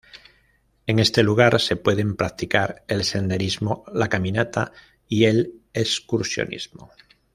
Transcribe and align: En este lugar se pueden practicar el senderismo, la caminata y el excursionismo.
En 0.87 0.97
este 0.97 1.21
lugar 1.21 1.61
se 1.61 1.75
pueden 1.75 2.15
practicar 2.15 2.83
el 2.87 3.03
senderismo, 3.03 3.83
la 3.93 4.09
caminata 4.09 4.71
y 5.07 5.25
el 5.25 5.61
excursionismo. 5.75 6.89